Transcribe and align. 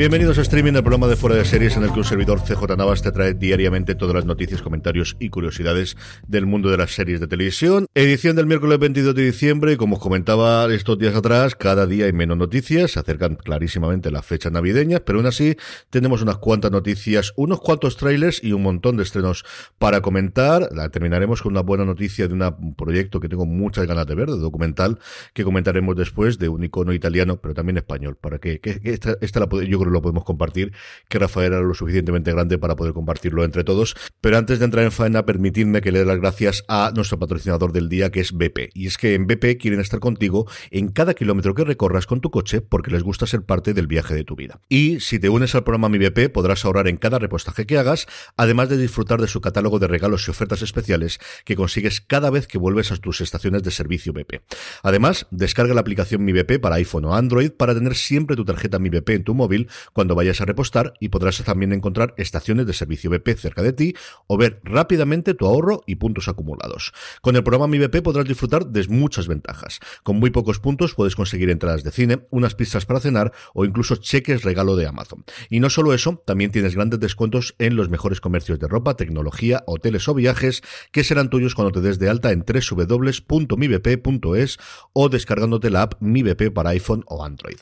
Bienvenidos 0.00 0.38
a 0.38 0.40
Streaming, 0.40 0.72
el 0.72 0.82
programa 0.82 1.08
de 1.08 1.16
Fuera 1.16 1.36
de 1.36 1.44
Series 1.44 1.76
en 1.76 1.82
el 1.82 1.92
que 1.92 1.98
un 1.98 2.06
servidor 2.06 2.40
CJ 2.40 2.74
Navas 2.74 3.02
te 3.02 3.12
trae 3.12 3.34
diariamente 3.34 3.94
todas 3.94 4.14
las 4.14 4.24
noticias, 4.24 4.62
comentarios 4.62 5.14
y 5.20 5.28
curiosidades 5.28 5.94
del 6.26 6.46
mundo 6.46 6.70
de 6.70 6.78
las 6.78 6.92
series 6.92 7.20
de 7.20 7.26
televisión. 7.26 7.86
Edición 7.94 8.34
del 8.34 8.46
miércoles 8.46 8.78
22 8.78 9.14
de 9.14 9.26
diciembre 9.26 9.74
y 9.74 9.76
como 9.76 9.96
os 9.96 10.02
comentaba 10.02 10.72
estos 10.72 10.98
días 10.98 11.14
atrás, 11.14 11.54
cada 11.54 11.86
día 11.86 12.06
hay 12.06 12.14
menos 12.14 12.38
noticias, 12.38 12.92
se 12.92 12.98
acercan 12.98 13.36
clarísimamente 13.36 14.10
las 14.10 14.24
fechas 14.24 14.50
navideñas, 14.50 15.02
pero 15.04 15.18
aún 15.18 15.26
así 15.26 15.58
tenemos 15.90 16.22
unas 16.22 16.38
cuantas 16.38 16.70
noticias, 16.70 17.34
unos 17.36 17.60
cuantos 17.60 17.98
trailers 17.98 18.42
y 18.42 18.52
un 18.52 18.62
montón 18.62 18.96
de 18.96 19.02
estrenos 19.02 19.44
para 19.76 20.00
comentar. 20.00 20.70
La 20.72 20.88
terminaremos 20.88 21.42
con 21.42 21.52
una 21.52 21.60
buena 21.60 21.84
noticia 21.84 22.26
de 22.26 22.32
un 22.32 22.74
proyecto 22.74 23.20
que 23.20 23.28
tengo 23.28 23.44
muchas 23.44 23.86
ganas 23.86 24.06
de 24.06 24.14
ver, 24.14 24.30
de 24.30 24.38
documental, 24.38 24.98
que 25.34 25.44
comentaremos 25.44 25.94
después, 25.94 26.38
de 26.38 26.48
un 26.48 26.64
icono 26.64 26.94
italiano, 26.94 27.38
pero 27.42 27.52
también 27.52 27.76
español, 27.76 28.16
para 28.18 28.38
que, 28.38 28.60
que, 28.60 28.80
esta, 28.84 29.18
esta 29.20 29.40
la, 29.40 29.46
yo 29.46 29.78
creo 29.78 29.89
lo 29.90 30.02
podemos 30.02 30.24
compartir, 30.24 30.72
que 31.08 31.18
Rafael 31.18 31.52
era 31.52 31.62
lo 31.62 31.74
suficientemente 31.74 32.32
grande 32.32 32.58
para 32.58 32.76
poder 32.76 32.92
compartirlo 32.92 33.44
entre 33.44 33.64
todos. 33.64 33.96
Pero 34.20 34.38
antes 34.38 34.58
de 34.58 34.64
entrar 34.64 34.84
en 34.84 34.92
faena, 34.92 35.26
permitidme 35.26 35.80
que 35.80 35.92
le 35.92 36.00
dé 36.00 36.04
las 36.04 36.18
gracias 36.18 36.64
a 36.68 36.92
nuestro 36.94 37.18
patrocinador 37.18 37.72
del 37.72 37.88
día, 37.88 38.10
que 38.10 38.20
es 38.20 38.32
BP. 38.32 38.70
Y 38.74 38.86
es 38.86 38.96
que 38.96 39.14
en 39.14 39.26
BP 39.26 39.58
quieren 39.60 39.80
estar 39.80 40.00
contigo 40.00 40.46
en 40.70 40.88
cada 40.88 41.14
kilómetro 41.14 41.54
que 41.54 41.64
recorras 41.64 42.06
con 42.06 42.20
tu 42.20 42.30
coche 42.30 42.60
porque 42.60 42.90
les 42.90 43.02
gusta 43.02 43.26
ser 43.26 43.42
parte 43.42 43.74
del 43.74 43.86
viaje 43.86 44.14
de 44.14 44.24
tu 44.24 44.36
vida. 44.36 44.60
Y 44.68 45.00
si 45.00 45.18
te 45.18 45.28
unes 45.28 45.54
al 45.54 45.64
programa 45.64 45.88
Mi 45.88 45.98
BP, 45.98 46.30
podrás 46.32 46.64
ahorrar 46.64 46.88
en 46.88 46.96
cada 46.96 47.18
repostaje 47.18 47.66
que 47.66 47.78
hagas, 47.78 48.06
además 48.36 48.68
de 48.68 48.76
disfrutar 48.76 49.20
de 49.20 49.26
su 49.26 49.40
catálogo 49.40 49.78
de 49.78 49.88
regalos 49.88 50.26
y 50.26 50.30
ofertas 50.30 50.62
especiales 50.62 51.18
que 51.44 51.56
consigues 51.56 52.00
cada 52.00 52.30
vez 52.30 52.46
que 52.46 52.58
vuelves 52.58 52.92
a 52.92 52.96
tus 52.96 53.20
estaciones 53.20 53.62
de 53.62 53.70
servicio 53.70 54.12
BP. 54.12 54.42
Además, 54.82 55.26
descarga 55.30 55.74
la 55.74 55.80
aplicación 55.80 56.24
Mi 56.24 56.32
BP 56.32 56.60
para 56.60 56.76
iPhone 56.76 57.04
o 57.06 57.14
Android 57.14 57.50
para 57.50 57.74
tener 57.74 57.94
siempre 57.94 58.36
tu 58.36 58.44
tarjeta 58.44 58.78
Mi 58.78 58.90
BP 58.90 59.10
en 59.10 59.24
tu 59.24 59.34
móvil 59.34 59.68
cuando 59.92 60.14
vayas 60.14 60.40
a 60.40 60.44
repostar 60.44 60.94
y 61.00 61.08
podrás 61.08 61.42
también 61.44 61.72
encontrar 61.72 62.14
estaciones 62.16 62.66
de 62.66 62.72
servicio 62.72 63.10
BP 63.10 63.36
cerca 63.36 63.62
de 63.62 63.72
ti 63.72 63.94
o 64.26 64.36
ver 64.36 64.60
rápidamente 64.64 65.34
tu 65.34 65.46
ahorro 65.46 65.82
y 65.86 65.96
puntos 65.96 66.28
acumulados. 66.28 66.92
Con 67.22 67.36
el 67.36 67.44
programa 67.44 67.66
Mi 67.66 67.78
BP 67.78 68.02
podrás 68.02 68.26
disfrutar 68.26 68.66
de 68.66 68.80
muchas 68.88 69.28
ventajas. 69.28 69.80
Con 70.02 70.18
muy 70.18 70.30
pocos 70.30 70.58
puntos 70.58 70.94
puedes 70.94 71.16
conseguir 71.16 71.50
entradas 71.50 71.84
de 71.84 71.90
cine, 71.90 72.26
unas 72.30 72.54
pistas 72.54 72.86
para 72.86 73.00
cenar 73.00 73.32
o 73.54 73.64
incluso 73.64 73.96
cheques 73.96 74.42
regalo 74.42 74.76
de 74.76 74.86
Amazon. 74.86 75.24
Y 75.48 75.60
no 75.60 75.70
solo 75.70 75.94
eso, 75.94 76.22
también 76.26 76.50
tienes 76.50 76.74
grandes 76.74 77.00
descuentos 77.00 77.54
en 77.58 77.76
los 77.76 77.90
mejores 77.90 78.20
comercios 78.20 78.58
de 78.58 78.68
ropa, 78.68 78.96
tecnología, 78.96 79.62
hoteles 79.66 80.08
o 80.08 80.14
viajes 80.14 80.62
que 80.92 81.04
serán 81.04 81.30
tuyos 81.30 81.54
cuando 81.54 81.72
te 81.72 81.80
des 81.80 81.98
de 81.98 82.08
alta 82.08 82.32
en 82.32 82.44
www.mibp.es 82.44 84.58
o 84.92 85.08
descargándote 85.08 85.70
la 85.70 85.82
app 85.82 85.94
Mi 86.00 86.22
BP 86.22 86.52
para 86.52 86.70
iPhone 86.70 87.04
o 87.06 87.24
Android. 87.24 87.58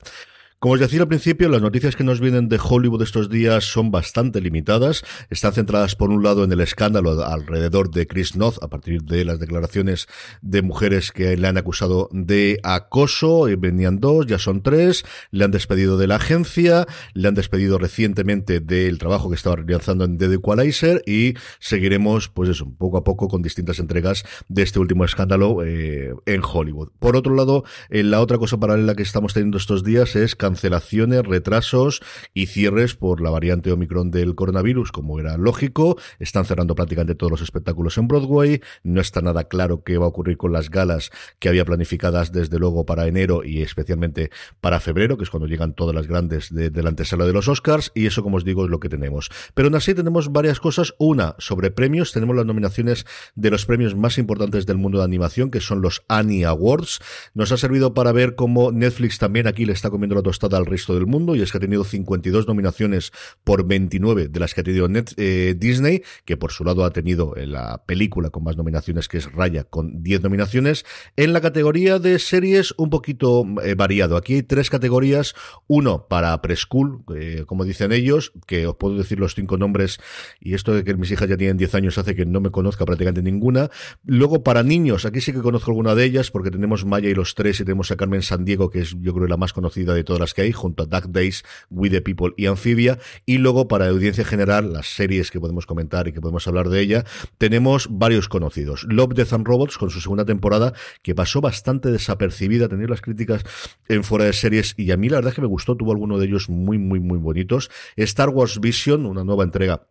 Como 0.61 0.75
os 0.75 0.81
decía 0.81 1.03
al 1.03 1.07
principio, 1.07 1.49
las 1.49 1.63
noticias 1.63 1.95
que 1.95 2.03
nos 2.03 2.19
vienen 2.19 2.49
de 2.49 2.59
Hollywood 2.61 3.01
estos 3.03 3.31
días 3.31 3.63
son 3.63 3.93
bastante 3.93 4.41
limitadas. 4.41 5.05
Están 5.31 5.53
centradas, 5.53 5.95
por 5.95 6.11
un 6.11 6.25
lado, 6.25 6.43
en 6.43 6.51
el 6.51 6.61
escándalo 6.61 7.25
alrededor 7.25 7.93
de 7.93 8.09
Chris 8.09 8.35
Noth, 8.35 8.61
a 8.61 8.67
partir 8.67 9.03
de 9.03 9.25
las 9.25 9.39
declaraciones 9.39 10.09
de 10.43 10.63
mujeres 10.63 11.13
que 11.13 11.37
le 11.37 11.47
han 11.47 11.59
acusado 11.59 12.09
de 12.11 12.59
acoso. 12.65 13.47
Venían 13.57 14.01
dos, 14.01 14.27
ya 14.27 14.41
son 14.41 14.65
tres. 14.65 15.05
Le 15.31 15.45
han 15.45 15.53
despedido 15.53 15.97
de 15.97 16.09
la 16.09 16.17
agencia, 16.17 16.89
le 17.15 17.29
han 17.29 17.35
despedido 17.35 17.79
recientemente 17.79 18.59
del 18.59 18.99
trabajo 18.99 19.29
que 19.29 19.37
estaba 19.37 19.55
realizando 19.55 20.07
en 20.07 20.19
The 20.19 20.35
Equalizer 20.35 21.05
y 21.07 21.35
seguiremos, 21.61 22.31
pues 22.31 22.49
eso, 22.49 22.69
poco 22.77 22.97
a 22.97 23.05
poco 23.05 23.29
con 23.29 23.43
distintas 23.43 23.79
entregas 23.79 24.25
de 24.49 24.63
este 24.63 24.81
último 24.81 25.05
escándalo 25.05 25.65
eh, 25.65 26.15
en 26.27 26.43
Hollywood. 26.43 26.89
Por 26.99 27.15
otro 27.15 27.37
lado, 27.37 27.63
eh, 27.91 28.03
la 28.03 28.21
otra 28.21 28.39
cosa 28.39 28.59
paralela 28.59 28.97
que 28.97 29.05
estamos 29.05 29.35
teniendo 29.35 29.57
estos 29.57 29.85
días 29.85 30.17
es 30.17 30.35
cancelaciones, 30.49 31.25
retrasos 31.25 32.01
y 32.33 32.47
cierres 32.47 32.95
por 32.95 33.21
la 33.21 33.29
variante 33.29 33.71
Omicron 33.71 34.11
del 34.11 34.35
coronavirus, 34.35 34.93
como 34.93 35.21
era 35.21 35.37
lógico. 35.37 35.99
Están 36.19 36.47
cerrando 36.47 36.75
prácticamente 36.75 37.15
todos 37.15 37.31
los 37.31 37.43
espectáculos 37.43 37.99
en 37.99 38.09
Broadway. 38.09 38.63
No 38.83 39.03
está 39.03 39.21
nada 39.21 39.45
claro 39.45 39.83
qué 39.85 39.99
va 39.99 40.07
a 40.07 40.09
ocurrir 40.09 40.39
con 40.39 40.53
las 40.53 40.71
galas 40.71 41.11
que 41.39 41.51
había 41.51 41.67
planificadas 41.67 42.33
desde 42.33 42.59
luego 42.59 42.87
para 42.87 43.07
enero 43.07 43.45
y 43.45 43.61
especialmente 43.61 44.31
para 44.63 44.81
febrero, 44.81 45.19
que 45.19 45.25
es 45.25 45.31
cuando 45.31 45.47
llegan 45.47 45.75
todas 45.75 45.95
las 45.95 46.07
grandes 46.07 46.55
de, 46.55 46.71
de 46.71 46.83
la 46.83 46.89
antesala 46.89 47.27
de 47.27 47.35
los 47.35 47.47
Oscars. 47.47 47.93
Y 47.95 48.07
eso, 48.07 48.23
como 48.23 48.39
os 48.39 48.45
digo, 48.45 48.65
es 48.65 48.71
lo 48.71 48.81
que 48.81 48.89
tenemos. 48.89 49.31
Pero 49.53 49.69
aún 49.69 49.75
así 49.75 49.95
tenemos 49.95 50.33
varias 50.33 50.61
cosas. 50.61 50.95
Una, 50.99 51.35
sobre 51.39 51.71
premios. 51.71 52.13
Tenemos 52.13 52.35
las 52.37 52.47
nominaciones 52.47 53.05
de 53.35 53.51
los 53.51 53.67
premios 53.67 53.95
más 53.95 54.17
importantes 54.17 54.65
del 54.65 54.79
mundo 54.79 54.99
de 54.99 55.05
animación, 55.05 55.51
que 55.51 55.61
son 55.61 55.83
los 55.83 56.05
Annie 56.09 56.47
Awards. 56.47 57.01
Nos 57.35 57.53
ha 57.53 57.59
servido 57.59 57.93
para 57.93 58.13
ver 58.13 58.35
cómo 58.35 58.73
Netflix 58.73 59.19
también 59.19 59.47
aquí 59.47 59.67
le 59.67 59.75
está 59.75 59.91
comiendo 59.91 60.15
la 60.15 60.21
tostada 60.39 60.59
al 60.59 60.67
resto 60.67 60.95
del 60.95 61.07
mundo 61.07 61.35
y 61.35 61.43
es 61.43 61.51
que 61.51 61.59
ha 61.59 61.61
tenido 61.61 61.85
52 61.85 62.47
nominaciones 62.47 63.13
por 63.45 63.67
29 63.67 64.29
de 64.29 64.41
las 64.41 64.55
que 64.55 64.61
ha 64.61 64.65
tenido 64.65 64.89
Net, 64.89 65.13
eh, 65.17 65.55
Disney, 65.59 66.03
que 66.25 66.37
por 66.37 66.53
su 66.53 66.65
lado 66.65 66.85
ha 66.85 66.93
tenido 66.93 67.35
la 67.37 67.83
película 67.87 68.31
con 68.31 68.45
más 68.45 68.57
nominaciones 68.57 69.09
que 69.09 69.19
es 69.19 69.31
Raya 69.33 69.65
con 69.65 70.03
10 70.03 70.23
nominaciones. 70.23 70.85
En 71.17 71.33
la 71.33 71.41
categoría 71.41 71.99
de 71.99 72.19
series 72.19 72.73
un 72.77 72.91
poquito 72.91 73.45
eh, 73.65 73.75
variado. 73.75 74.17
Aquí 74.17 74.35
hay 74.35 74.43
tres 74.43 74.71
categorías. 74.71 75.35
Uno 75.67 76.07
para 76.09 76.41
preschool, 76.41 77.03
eh, 77.17 77.45
como 77.47 77.65
dicen 77.65 77.93
ellos, 77.93 78.33
que 78.47 78.67
os 78.67 78.77
puedo 78.77 78.97
decir 78.97 79.19
los 79.19 79.35
cinco 79.35 79.57
nombres 79.57 79.99
y 80.41 80.55
esto 80.55 80.73
de 80.73 80.85
que 80.85 80.95
mis 80.95 81.11
hijas 81.11 81.29
ya 81.29 81.37
tienen 81.37 81.57
10 81.57 81.75
años 81.75 81.99
hace 81.99 82.15
que 82.15 82.27
no 82.27 82.41
me 82.41 82.51
conozca 82.51 82.85
prácticamente 82.85 83.23
ninguna. 83.23 83.71
Luego 84.05 84.43
para 84.43 84.63
niños, 84.63 85.05
aquí 85.05 85.21
sí 85.21 85.33
que 85.33 85.41
conozco 85.41 85.71
alguna 85.71 85.95
de 85.95 86.05
ellas 86.05 86.31
porque 86.31 86.51
tenemos 86.51 86.85
Maya 86.85 87.09
y 87.09 87.15
los 87.15 87.35
tres 87.35 87.61
y 87.61 87.65
tenemos 87.65 87.91
a 87.91 87.97
Carmen 87.97 88.23
San 88.23 88.45
Diego, 88.45 88.71
que 88.71 88.81
es 88.81 88.95
yo 89.01 89.15
creo 89.15 89.27
la 89.27 89.37
más 89.37 89.53
conocida 89.53 89.95
de 89.95 90.05
todas 90.05 90.21
las 90.21 90.28
que 90.35 90.43
hay, 90.43 90.53
junto 90.53 90.85
a 90.85 90.87
Duck 90.87 91.07
Days, 91.11 91.45
We 91.71 91.91
the 91.91 92.01
People 92.01 92.33
y 92.37 92.47
Amphibia. 92.47 92.99
Y 93.27 93.39
luego, 93.39 93.69
para 93.69 93.89
audiencia 93.89 94.25
general, 94.25 94.73
las 94.73 94.87
series 94.87 95.31
que 95.31 95.41
podemos 95.41 95.67
comentar 95.67 96.09
y 96.09 96.13
que 96.13 96.21
podemos 96.21 96.47
hablar 96.47 96.69
de 96.69 96.81
ella, 96.81 97.05
tenemos 97.39 97.89
varios 97.91 98.29
conocidos. 98.29 98.85
Love, 98.89 99.15
Death 99.15 99.33
and 99.33 99.47
Robots, 99.47 99.79
con 99.79 99.91
su 99.91 100.01
segunda 100.01 100.25
temporada, 100.25 100.73
que 101.03 101.15
pasó 101.15 101.41
bastante 101.41 101.91
desapercibida, 101.91 102.69
tener 102.69 102.91
las 102.91 103.01
críticas 103.01 103.43
en 103.89 104.05
fuera 104.05 104.25
de 104.25 104.33
series, 104.33 104.75
y 104.77 104.91
a 104.91 104.97
mí 104.97 105.09
la 105.09 105.17
verdad 105.17 105.31
es 105.31 105.35
que 105.35 105.43
me 105.43 105.49
gustó, 105.49 105.77
tuvo 105.77 105.93
alguno 105.93 106.19
de 106.19 106.27
ellos 106.27 106.49
muy, 106.49 106.79
muy, 106.79 107.01
muy 107.01 107.19
bonitos. 107.19 107.71
Star 107.97 108.29
Wars 108.31 108.61
Vision, 108.61 109.07
una 109.07 109.25
nueva 109.25 109.45
entrega 109.45 109.87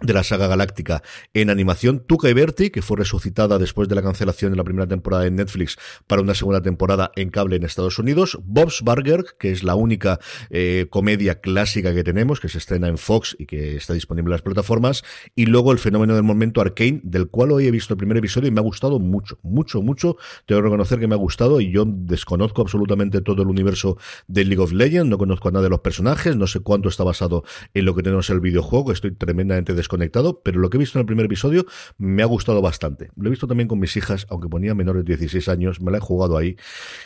de 0.00 0.12
la 0.12 0.22
saga 0.22 0.46
galáctica 0.46 1.02
en 1.34 1.50
animación, 1.50 1.98
Tuca 1.98 2.30
y 2.30 2.32
Berti, 2.32 2.70
que 2.70 2.82
fue 2.82 2.96
resucitada 2.96 3.58
después 3.58 3.88
de 3.88 3.96
la 3.96 4.02
cancelación 4.02 4.52
de 4.52 4.56
la 4.56 4.62
primera 4.62 4.86
temporada 4.86 5.26
en 5.26 5.34
Netflix 5.34 5.76
para 6.06 6.22
una 6.22 6.34
segunda 6.34 6.62
temporada 6.62 7.10
en 7.16 7.30
cable 7.30 7.56
en 7.56 7.64
Estados 7.64 7.98
Unidos, 7.98 8.38
Bob's 8.44 8.82
Burger, 8.82 9.24
que 9.40 9.50
es 9.50 9.64
la 9.64 9.74
única 9.74 10.20
eh, 10.50 10.86
comedia 10.88 11.40
clásica 11.40 11.92
que 11.92 12.04
tenemos, 12.04 12.38
que 12.38 12.48
se 12.48 12.58
estrena 12.58 12.86
en 12.86 12.96
Fox 12.96 13.34
y 13.40 13.46
que 13.46 13.74
está 13.74 13.92
disponible 13.92 14.28
en 14.28 14.32
las 14.32 14.42
plataformas, 14.42 15.02
y 15.34 15.46
luego 15.46 15.72
el 15.72 15.80
fenómeno 15.80 16.14
del 16.14 16.22
momento 16.22 16.60
Arcane, 16.60 17.00
del 17.02 17.28
cual 17.28 17.50
hoy 17.50 17.66
he 17.66 17.72
visto 17.72 17.94
el 17.94 17.98
primer 17.98 18.18
episodio 18.18 18.46
y 18.48 18.52
me 18.52 18.60
ha 18.60 18.64
gustado 18.64 19.00
mucho, 19.00 19.40
mucho, 19.42 19.82
mucho, 19.82 20.16
tengo 20.46 20.60
que 20.60 20.64
reconocer 20.66 21.00
que 21.00 21.08
me 21.08 21.16
ha 21.16 21.18
gustado 21.18 21.60
y 21.60 21.72
yo 21.72 21.84
desconozco 21.86 22.62
absolutamente 22.62 23.20
todo 23.20 23.42
el 23.42 23.48
universo 23.48 23.98
de 24.28 24.44
League 24.44 24.62
of 24.62 24.70
Legends, 24.70 25.10
no 25.10 25.18
conozco 25.18 25.48
a 25.48 25.50
nada 25.50 25.64
de 25.64 25.70
los 25.70 25.80
personajes, 25.80 26.36
no 26.36 26.46
sé 26.46 26.60
cuánto 26.60 26.88
está 26.88 27.02
basado 27.02 27.42
en 27.74 27.84
lo 27.84 27.96
que 27.96 28.04
tenemos 28.04 28.30
en 28.30 28.36
el 28.36 28.40
videojuego, 28.40 28.92
estoy 28.92 29.10
tremendamente 29.10 29.74
desconectado, 29.78 30.42
pero 30.42 30.60
lo 30.60 30.68
que 30.68 30.76
he 30.76 30.80
visto 30.80 30.98
en 30.98 31.00
el 31.00 31.06
primer 31.06 31.26
episodio 31.26 31.64
me 31.96 32.22
ha 32.22 32.26
gustado 32.26 32.60
bastante. 32.60 33.10
Lo 33.16 33.28
he 33.28 33.30
visto 33.30 33.46
también 33.46 33.68
con 33.68 33.78
mis 33.78 33.96
hijas, 33.96 34.26
aunque 34.28 34.48
ponía 34.48 34.74
menores 34.74 35.04
de 35.04 35.16
16 35.16 35.48
años, 35.48 35.80
me 35.80 35.90
la 35.90 35.98
he 35.98 36.00
jugado 36.00 36.36
ahí 36.36 36.56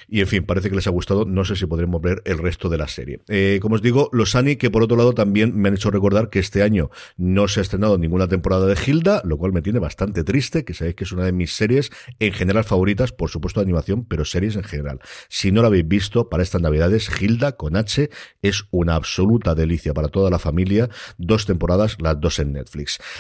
y 0.08 0.20
en 0.20 0.26
fin, 0.26 0.44
parece 0.44 0.68
que 0.68 0.76
les 0.76 0.86
ha 0.86 0.90
gustado, 0.90 1.24
no 1.24 1.44
sé 1.44 1.56
si 1.56 1.66
podremos 1.66 2.00
ver 2.00 2.22
el 2.24 2.38
resto 2.38 2.68
de 2.68 2.78
la 2.78 2.88
serie. 2.88 3.20
Eh, 3.28 3.58
como 3.62 3.76
os 3.76 3.82
digo, 3.82 4.08
los 4.12 4.34
Annie, 4.34 4.56
que 4.56 4.70
por 4.70 4.82
otro 4.82 4.96
lado 4.96 5.12
también 5.12 5.56
me 5.56 5.68
han 5.68 5.74
hecho 5.74 5.90
recordar 5.90 6.30
que 6.30 6.38
este 6.38 6.62
año 6.62 6.90
no 7.16 7.48
se 7.48 7.60
ha 7.60 7.62
estrenado 7.62 7.98
ninguna 7.98 8.28
temporada 8.28 8.66
de 8.66 8.76
Hilda, 8.84 9.22
lo 9.24 9.38
cual 9.38 9.52
me 9.52 9.62
tiene 9.62 9.78
bastante 9.78 10.24
triste, 10.24 10.64
que 10.64 10.74
sabéis 10.74 10.96
que 10.96 11.04
es 11.04 11.12
una 11.12 11.24
de 11.24 11.32
mis 11.32 11.54
series 11.54 11.90
en 12.18 12.32
general 12.32 12.64
favoritas, 12.64 13.12
por 13.12 13.30
supuesto 13.30 13.60
de 13.60 13.64
animación, 13.64 14.04
pero 14.04 14.24
series 14.24 14.56
en 14.56 14.64
general. 14.64 15.00
Si 15.28 15.52
no 15.52 15.62
la 15.62 15.68
habéis 15.68 15.86
visto, 15.86 16.28
para 16.28 16.42
estas 16.42 16.62
navidades, 16.62 17.10
Hilda 17.20 17.52
con 17.52 17.76
H 17.76 18.10
es 18.42 18.64
una 18.70 18.94
absoluta 18.94 19.54
delicia 19.54 19.94
para 19.94 20.08
toda 20.08 20.30
la 20.30 20.38
familia, 20.38 20.88
dos 21.18 21.46
temporadas, 21.46 21.96
las 22.00 22.20
dos 22.20 22.38
en 22.38 22.52
Netflix. 22.52 22.61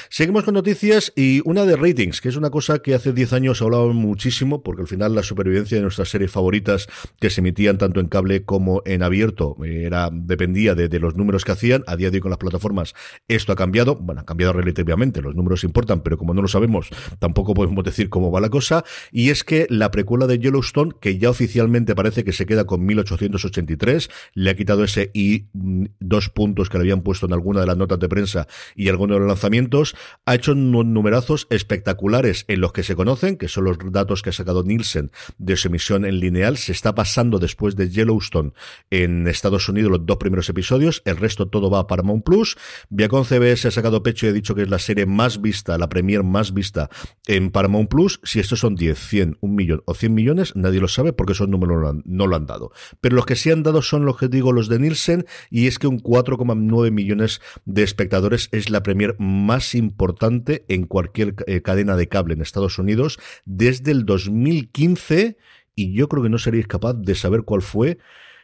Seguimos 0.08 0.44
con 0.44 0.54
noticias 0.54 1.12
y 1.16 1.40
una 1.44 1.64
de 1.64 1.76
ratings, 1.76 2.20
que 2.20 2.28
es 2.28 2.36
una 2.36 2.50
cosa 2.50 2.80
que 2.80 2.94
hace 2.94 3.12
10 3.12 3.32
años 3.32 3.62
hablaba 3.62 3.92
muchísimo, 3.92 4.62
porque 4.62 4.82
al 4.82 4.88
final 4.88 5.14
la 5.14 5.22
supervivencia 5.22 5.76
de 5.76 5.82
nuestras 5.82 6.08
series 6.08 6.30
favoritas 6.30 6.88
que 7.20 7.30
se 7.30 7.40
emitían 7.40 7.78
tanto 7.78 8.00
en 8.00 8.08
cable 8.08 8.44
como 8.44 8.82
en 8.84 9.02
abierto 9.02 9.56
era 9.64 10.10
dependía 10.12 10.74
de, 10.74 10.88
de 10.88 10.98
los 10.98 11.16
números 11.16 11.44
que 11.44 11.52
hacían. 11.52 11.84
A 11.86 11.96
día 11.96 12.10
de 12.10 12.18
hoy 12.18 12.20
con 12.20 12.30
las 12.30 12.38
plataformas 12.38 12.94
esto 13.28 13.52
ha 13.52 13.56
cambiado, 13.56 13.96
bueno, 13.96 14.20
ha 14.20 14.24
cambiado 14.24 14.52
relativamente, 14.52 15.22
los 15.22 15.34
números 15.34 15.64
importan, 15.64 16.02
pero 16.02 16.18
como 16.18 16.34
no 16.34 16.42
lo 16.42 16.48
sabemos, 16.48 16.90
tampoco 17.18 17.54
podemos 17.54 17.84
decir 17.84 18.08
cómo 18.08 18.30
va 18.30 18.40
la 18.40 18.50
cosa. 18.50 18.84
Y 19.10 19.30
es 19.30 19.44
que 19.44 19.66
la 19.68 19.90
precuela 19.90 20.26
de 20.26 20.38
Yellowstone, 20.38 20.92
que 21.00 21.18
ya 21.18 21.30
oficialmente 21.30 21.94
parece 21.94 22.24
que 22.24 22.32
se 22.32 22.46
queda 22.46 22.64
con 22.64 22.84
1883, 22.84 24.10
le 24.34 24.50
ha 24.50 24.56
quitado 24.56 24.84
ese 24.84 25.10
y 25.14 25.46
mm, 25.52 25.86
dos 26.00 26.28
puntos 26.28 26.68
que 26.68 26.78
le 26.78 26.82
habían 26.82 27.02
puesto 27.02 27.26
en 27.26 27.32
alguna 27.32 27.60
de 27.60 27.66
las 27.66 27.76
notas 27.76 27.98
de 27.98 28.08
prensa 28.08 28.46
y 28.74 28.88
algunos 28.88 29.16
de 29.16 29.20
los 29.20 29.31
lanzamientos, 29.32 29.96
ha 30.26 30.34
hecho 30.34 30.54
numerazos 30.54 31.46
espectaculares 31.50 32.44
en 32.48 32.60
los 32.60 32.72
que 32.72 32.82
se 32.82 32.94
conocen, 32.96 33.36
que 33.36 33.48
son 33.48 33.64
los 33.64 33.78
datos 33.90 34.22
que 34.22 34.30
ha 34.30 34.32
sacado 34.32 34.62
Nielsen 34.62 35.10
de 35.38 35.56
su 35.56 35.68
emisión 35.68 36.04
en 36.04 36.20
lineal. 36.20 36.56
Se 36.56 36.72
está 36.72 36.94
pasando 36.94 37.38
después 37.38 37.76
de 37.76 37.88
Yellowstone 37.88 38.52
en 38.90 39.26
Estados 39.26 39.68
Unidos 39.68 39.90
los 39.90 40.06
dos 40.06 40.18
primeros 40.18 40.48
episodios, 40.48 41.02
el 41.04 41.16
resto 41.16 41.48
todo 41.48 41.70
va 41.70 41.80
a 41.80 41.86
Paramount 41.86 42.24
Plus. 42.24 42.56
Viacom 42.90 43.24
CBS 43.24 43.68
ha 43.68 43.70
sacado 43.70 44.02
pecho 44.02 44.26
y 44.26 44.30
ha 44.30 44.32
dicho 44.32 44.54
que 44.54 44.62
es 44.62 44.70
la 44.70 44.78
serie 44.78 45.06
más 45.06 45.40
vista, 45.40 45.78
la 45.78 45.88
premier 45.88 46.22
más 46.22 46.54
vista 46.54 46.90
en 47.26 47.50
Paramount 47.50 47.88
Plus. 47.88 48.20
Si 48.24 48.40
estos 48.40 48.60
son 48.60 48.74
10, 48.74 48.98
100, 48.98 49.38
1 49.40 49.54
millón 49.54 49.82
o 49.86 49.94
100 49.94 50.14
millones, 50.14 50.56
nadie 50.56 50.80
lo 50.80 50.88
sabe 50.88 51.12
porque 51.12 51.32
esos 51.32 51.48
números 51.48 51.96
no 52.04 52.26
lo 52.26 52.36
han 52.36 52.46
dado. 52.46 52.72
Pero 53.00 53.16
los 53.16 53.26
que 53.26 53.36
sí 53.36 53.50
han 53.50 53.62
dado 53.62 53.82
son 53.82 54.04
los 54.04 54.16
que 54.16 54.28
digo 54.28 54.52
los 54.52 54.68
de 54.68 54.78
Nielsen 54.78 55.26
y 55.50 55.66
es 55.66 55.78
que 55.78 55.86
un 55.86 56.00
4,9 56.00 56.90
millones 56.90 57.40
de 57.64 57.82
espectadores 57.82 58.48
es 58.52 58.70
la 58.70 58.82
premier 58.82 59.16
más 59.22 59.74
importante 59.74 60.64
en 60.68 60.86
cualquier 60.86 61.34
eh, 61.46 61.62
cadena 61.62 61.96
de 61.96 62.08
cable 62.08 62.34
en 62.34 62.42
Estados 62.42 62.78
Unidos 62.78 63.18
desde 63.44 63.92
el 63.92 64.04
2015 64.04 65.36
y 65.74 65.94
yo 65.94 66.08
creo 66.08 66.22
que 66.22 66.28
no 66.28 66.38
seréis 66.38 66.66
capaz 66.66 66.94
de 66.94 67.14
saber 67.14 67.42
cuál 67.42 67.62
fue 67.62 67.98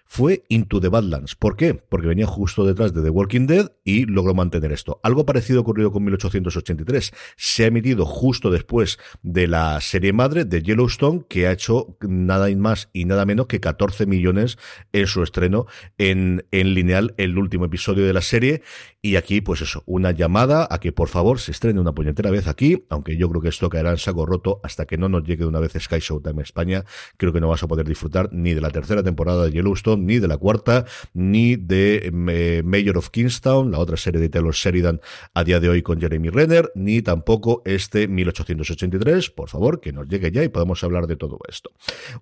fue 0.08 0.42
Into 0.48 0.80
the 0.80 0.88
Badlands. 0.88 1.36
¿Por 1.36 1.54
qué? 1.54 1.74
Porque 1.74 2.08
venía 2.08 2.26
justo 2.26 2.64
detrás 2.64 2.94
de 2.94 3.02
The 3.02 3.10
Walking 3.10 3.46
Dead 3.46 3.70
y 3.84 4.06
logró 4.06 4.34
mantener 4.34 4.72
esto. 4.72 5.00
Algo 5.02 5.26
parecido 5.26 5.60
ocurrido 5.60 5.92
con 5.92 6.02
1883. 6.02 7.12
Se 7.36 7.64
ha 7.64 7.66
emitido 7.66 8.06
justo 8.06 8.50
después 8.50 8.98
de 9.22 9.46
la 9.46 9.78
serie 9.82 10.14
madre 10.14 10.46
de 10.46 10.62
Yellowstone, 10.62 11.26
que 11.28 11.46
ha 11.46 11.52
hecho 11.52 11.98
nada 12.00 12.48
más 12.56 12.88
y 12.94 13.04
nada 13.04 13.26
menos 13.26 13.48
que 13.48 13.60
14 13.60 14.06
millones 14.06 14.58
en 14.92 15.06
su 15.06 15.22
estreno 15.22 15.66
en, 15.98 16.46
en 16.52 16.72
lineal, 16.72 17.14
el 17.18 17.38
último 17.38 17.66
episodio 17.66 18.06
de 18.06 18.14
la 18.14 18.22
serie. 18.22 18.62
Y 19.02 19.16
aquí, 19.16 19.42
pues 19.42 19.60
eso, 19.60 19.82
una 19.84 20.10
llamada 20.12 20.66
a 20.70 20.80
que 20.80 20.90
por 20.90 21.08
favor 21.08 21.38
se 21.38 21.52
estrene 21.52 21.80
una 21.80 21.92
puñetera 21.92 22.30
vez 22.30 22.48
aquí, 22.48 22.86
aunque 22.88 23.18
yo 23.18 23.28
creo 23.28 23.42
que 23.42 23.50
esto 23.50 23.68
caerá 23.68 23.90
en 23.90 23.98
saco 23.98 24.24
roto 24.24 24.60
hasta 24.64 24.86
que 24.86 24.96
no 24.96 25.10
nos 25.10 25.24
llegue 25.24 25.44
de 25.44 25.48
una 25.48 25.60
vez 25.60 25.74
Sky 25.78 25.98
Showtime 25.98 26.42
España. 26.42 26.84
Creo 27.18 27.32
que 27.32 27.40
no 27.40 27.48
vas 27.48 27.62
a 27.62 27.68
poder 27.68 27.86
disfrutar 27.86 28.30
ni 28.32 28.54
de 28.54 28.62
la 28.62 28.70
tercera 28.70 29.02
temporada 29.02 29.44
de 29.44 29.52
Yellowstone 29.52 29.97
ni 30.06 30.18
de 30.18 30.28
la 30.28 30.36
cuarta, 30.36 30.84
ni 31.14 31.56
de 31.56 32.12
eh, 32.28 32.62
Mayor 32.64 32.98
of 32.98 33.10
Kingstown, 33.10 33.70
la 33.70 33.78
otra 33.78 33.96
serie 33.96 34.20
de 34.20 34.28
Taylor 34.28 34.54
Sheridan 34.54 35.00
a 35.34 35.44
día 35.44 35.60
de 35.60 35.68
hoy 35.68 35.82
con 35.82 36.00
Jeremy 36.00 36.30
Renner, 36.30 36.70
ni 36.74 37.02
tampoco 37.02 37.62
este 37.64 38.08
1883. 38.08 39.30
Por 39.30 39.48
favor, 39.48 39.80
que 39.80 39.92
nos 39.92 40.08
llegue 40.08 40.30
ya 40.30 40.44
y 40.44 40.48
podamos 40.48 40.82
hablar 40.84 41.06
de 41.06 41.16
todo 41.16 41.38
esto. 41.48 41.70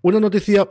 Una 0.02 0.20
noticia 0.20 0.68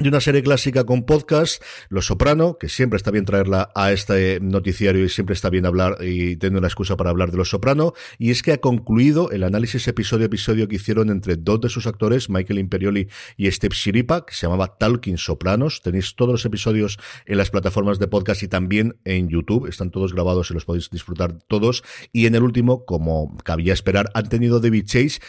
de 0.00 0.08
una 0.08 0.20
serie 0.20 0.42
clásica 0.42 0.84
con 0.84 1.04
podcast, 1.04 1.62
Los 1.88 2.06
Soprano, 2.06 2.56
que 2.58 2.68
siempre 2.68 2.96
está 2.96 3.10
bien 3.10 3.24
traerla 3.24 3.70
a 3.74 3.92
este 3.92 4.38
noticiario 4.40 5.04
y 5.04 5.08
siempre 5.08 5.34
está 5.34 5.50
bien 5.50 5.66
hablar 5.66 5.98
y 6.00 6.36
tener 6.36 6.58
una 6.58 6.68
excusa 6.68 6.96
para 6.96 7.10
hablar 7.10 7.30
de 7.30 7.38
Los 7.38 7.50
Soprano, 7.50 7.94
y 8.18 8.30
es 8.30 8.42
que 8.42 8.52
ha 8.52 8.58
concluido 8.58 9.30
el 9.30 9.42
análisis 9.42 9.88
episodio 9.88 10.26
episodio 10.26 10.68
que 10.68 10.76
hicieron 10.76 11.10
entre 11.10 11.36
dos 11.36 11.60
de 11.60 11.68
sus 11.68 11.86
actores, 11.86 12.30
Michael 12.30 12.60
Imperioli 12.60 13.08
y 13.36 13.50
Steve 13.50 13.74
Shiripa, 13.74 14.24
que 14.24 14.34
se 14.34 14.46
llamaba 14.46 14.78
Talking 14.78 15.18
Sopranos. 15.18 15.82
Tenéis 15.82 16.14
todos 16.14 16.32
los 16.32 16.44
episodios 16.44 16.98
en 17.26 17.38
las 17.38 17.50
plataformas 17.50 17.98
de 17.98 18.06
podcast 18.06 18.42
y 18.42 18.48
también 18.48 18.98
en 19.04 19.28
YouTube, 19.28 19.66
están 19.66 19.90
todos 19.90 20.14
grabados 20.14 20.50
y 20.50 20.54
los 20.54 20.64
podéis 20.64 20.90
disfrutar 20.90 21.38
todos. 21.48 21.82
Y 22.12 22.26
en 22.26 22.34
el 22.34 22.42
último, 22.42 22.84
como 22.84 23.36
cabía 23.38 23.72
esperar, 23.72 24.10
han 24.14 24.28
tenido 24.28 24.60
David 24.60 24.84
Chase 24.86 25.20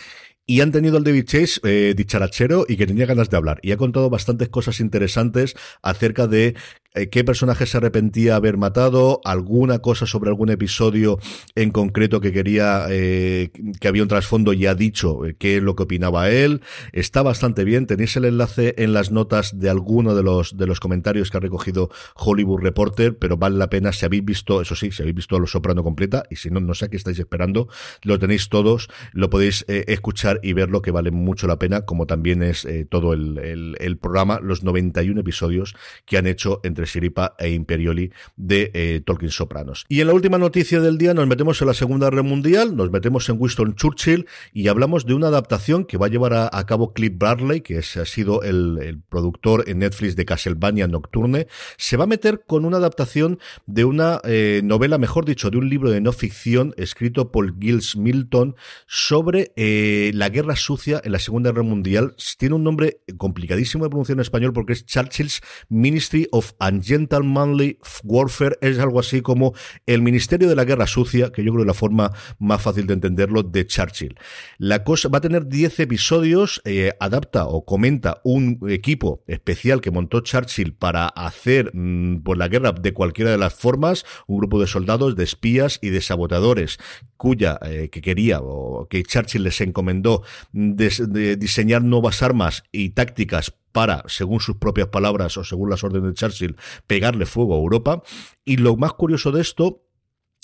y 0.50 0.62
han 0.62 0.72
tenido 0.72 0.98
al 0.98 1.04
David 1.04 1.25
Chase 1.25 1.62
eh, 1.62 1.94
dicharachero 1.96 2.66
y 2.68 2.75
que 2.75 2.88
tenía 2.88 3.06
ganas 3.06 3.30
de 3.30 3.38
hablar. 3.38 3.60
Y 3.62 3.72
ha 3.72 3.78
contado 3.78 4.10
bastantes 4.10 4.50
cosas 4.50 4.80
interesantes 4.80 5.56
acerca 5.84 6.25
de 6.25 6.56
qué 6.94 7.24
personaje 7.24 7.65
se 7.65 7.77
arrepentía 7.77 8.36
haber 8.36 8.57
matado, 8.57 9.21
alguna 9.24 9.80
cosa 9.80 10.06
sobre 10.06 10.30
algún 10.30 10.50
episodio 10.50 11.19
en 11.56 11.69
concreto 11.71 12.19
que 12.19 12.33
quería, 12.33 12.88
eh, 12.89 13.51
que 13.80 13.88
había 13.88 14.01
un 14.01 14.09
trasfondo 14.09 14.53
y 14.53 14.65
ha 14.65 14.74
dicho 14.74 15.25
eh, 15.25 15.36
qué 15.38 15.57
es 15.57 15.63
lo 15.63 15.75
que 15.75 15.83
opinaba 15.83 16.30
él. 16.30 16.62
Está 16.91 17.21
bastante 17.21 17.63
bien. 17.63 17.86
Tenéis 17.86 18.15
el 18.18 18.25
enlace 18.25 18.74
en 18.77 18.94
las 18.94 19.12
notas 19.12 19.59
de 19.59 19.69
alguno 19.69 20.15
de 20.15 20.24
los, 20.24 20.57
de 20.57 20.65
los 20.65 20.80
comentarios 20.80 21.30
que 21.30 21.38
ha 21.38 21.41
recogido 21.41 21.89
Hollywood 22.15 22.62
Reporter, 22.62 23.18
pero 23.18 23.38
vale 23.38 23.57
la 23.57 23.69
pena 23.69 23.91
si 23.94 24.06
habéis 24.06 24.25
visto, 24.25 24.62
eso 24.62 24.75
sí, 24.75 24.91
si 24.91 25.03
habéis 25.03 25.15
visto 25.15 25.36
a 25.36 25.39
Los 25.39 25.51
Soprano 25.51 25.83
completa, 25.83 26.24
y 26.30 26.38
si 26.38 26.50
no, 26.50 26.59
no 26.59 26.74
sé 26.74 26.86
a 26.86 26.88
qué 26.89 26.97
estáis 26.97 27.19
esperando, 27.19 27.69
lo 28.01 28.18
tenéis 28.18 28.50
todos, 28.50 28.89
lo 29.13 29.30
podéis 29.30 29.65
escuchar 29.68 30.39
y 30.41 30.53
verlo, 30.53 30.81
que 30.81 30.91
vale 30.91 31.12
mucho 31.12 31.47
la 31.47 31.59
pena, 31.59 31.81
como 31.81 32.07
también 32.07 32.41
es 32.41 32.68
todo 32.89 33.13
el, 33.13 33.38
el, 33.38 33.75
el 33.80 33.97
programa, 33.97 34.39
los 34.41 34.63
91 34.63 35.21
episodios 35.21 35.75
que 36.06 36.18
han 36.18 36.27
hecho 36.27 36.62
entre 36.63 36.78
Siripa 36.85 37.35
e 37.37 37.49
Imperioli 37.49 38.11
de 38.35 38.71
eh, 38.73 39.01
Tolkien 39.05 39.31
Sopranos. 39.31 39.85
Y 39.89 40.01
en 40.01 40.07
la 40.07 40.13
última 40.13 40.37
noticia 40.37 40.79
del 40.79 40.97
día 40.97 41.13
nos 41.13 41.27
metemos 41.27 41.61
en 41.61 41.67
la 41.67 41.73
Segunda 41.73 42.09
Guerra 42.09 42.23
Mundial, 42.23 42.75
nos 42.75 42.91
metemos 42.91 43.27
en 43.29 43.37
Winston 43.39 43.75
Churchill 43.75 44.27
y 44.53 44.67
hablamos 44.67 45.05
de 45.05 45.13
una 45.13 45.27
adaptación 45.27 45.85
que 45.85 45.97
va 45.97 46.07
a 46.07 46.09
llevar 46.09 46.33
a, 46.33 46.65
cabo 46.65 46.93
Cliff 46.93 47.13
Bradley, 47.15 47.61
que 47.61 47.79
es, 47.79 47.97
ha 47.97 48.05
sido 48.05 48.43
el, 48.43 49.01
productor 49.09 49.63
en 49.67 49.79
Netflix 49.79 50.15
de 50.15 50.25
Castlevania 50.25 50.87
Nocturne. 50.87 51.47
Se 51.77 51.97
va 51.97 52.03
a 52.03 52.07
meter 52.07 52.43
con 52.45 52.65
una 52.65 52.77
adaptación 52.77 53.39
de 53.65 53.85
una 53.85 54.21
eh, 54.23 54.61
novela, 54.63 54.97
mejor 54.97 55.25
dicho, 55.25 55.49
de 55.49 55.57
un 55.57 55.69
libro 55.69 55.89
de 55.89 56.01
no 56.01 56.11
ficción 56.11 56.73
escrito 56.77 57.31
por 57.31 57.59
Gilles 57.59 57.95
Milton 57.95 58.55
sobre 58.87 59.51
eh, 59.55 60.11
la 60.13 60.29
guerra 60.29 60.55
sucia 60.55 61.01
en 61.03 61.11
la 61.11 61.19
Segunda 61.19 61.51
Guerra 61.51 61.63
Mundial. 61.63 62.15
Tiene 62.37 62.55
un 62.55 62.63
nombre 62.63 63.01
complicadísimo 63.17 63.83
de 63.83 63.89
pronunciar 63.89 64.17
en 64.17 64.21
español 64.21 64.53
porque 64.53 64.73
es 64.73 64.85
Churchill's 64.85 65.41
Ministry 65.69 66.27
of 66.31 66.53
Gentlemanly 66.71 67.77
Warfare 68.04 68.57
es 68.62 68.80
algo 68.80 69.00
así 69.00 69.21
como 69.21 69.54
el 69.86 70.01
Ministerio 70.01 70.48
de 70.50 70.56
la 70.56 70.66
Guerra 70.66 70.88
Sucia, 70.88 71.31
que 71.31 71.44
yo 71.44 71.51
creo 71.51 71.63
que 71.63 71.63
es 71.63 71.68
la 71.68 71.74
forma 71.74 72.12
más 72.38 72.62
fácil 72.62 72.88
de 72.88 72.94
entenderlo, 72.94 73.44
de 73.44 73.66
Churchill. 73.66 74.16
La 74.57 74.83
cosa 74.83 75.10
va 75.10 75.19
a 75.19 75.21
tener 75.21 75.48
10 75.48 75.80
episodios, 75.80 76.62
eh, 76.66 76.92
adapta 77.00 77.45
o 77.45 77.66
comenta 77.66 78.21
un 78.24 78.60
equipo 78.69 79.24
especial 79.27 79.81
que 79.81 79.92
montó 79.92 80.21
Churchill 80.21 80.74
para 80.74 81.07
hacer 81.07 81.71
mm, 81.74 82.21
pues, 82.24 82.38
la 82.38 82.48
guerra 82.48 82.72
de 82.72 82.94
cualquiera 82.94 83.31
de 83.31 83.38
las 83.38 83.54
formas, 83.54 84.06
un 84.27 84.38
grupo 84.38 84.60
de 84.60 84.68
soldados, 84.68 85.15
de 85.15 85.24
espías 85.24 85.80
y 85.81 85.89
de 85.89 86.01
sabotadores, 86.01 86.77
cuya 87.18 87.60
eh, 87.63 87.89
que 87.89 88.01
quería 88.01 88.39
o 88.42 88.88
que 88.89 89.04
Churchill 89.04 89.44
les 89.44 89.62
encomendó 89.62 90.24
de 90.51 91.36
diseñar 91.36 91.83
nuevas 91.83 92.24
armas 92.24 92.63
y 92.72 92.92
tácticas 92.92 93.54
para, 93.79 94.03
según 94.07 94.41
sus 94.41 94.57
propias 94.57 94.89
palabras 94.89 95.38
o 95.38 95.45
según 95.45 95.69
las 95.69 95.86
órdenes 95.86 96.09
de 96.09 96.13
Churchill, 96.13 96.57
pegarle 96.86 97.25
fuego 97.25 97.55
a 97.55 97.59
Europa. 97.59 98.03
Y 98.43 98.57
lo 98.57 98.75
más 98.75 98.91
curioso 98.91 99.31
de 99.31 99.39
esto 99.39 99.86